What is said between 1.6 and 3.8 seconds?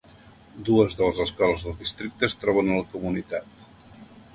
del districte es troben a la comunitat.